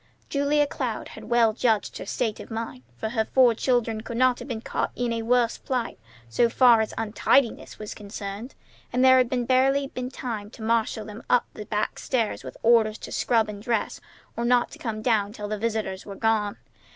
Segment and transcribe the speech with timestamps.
[0.29, 4.39] Julia Cloud had well judged her state of mind, for her four children could not
[4.39, 8.55] have been caught in a worse plight so far as untidiness was concerned,
[8.91, 12.57] and there had barely been time to marshal them all up the back stairs with
[12.63, 14.01] orders to scrub and dress
[14.35, 16.57] or not to come down till the visitors were gone.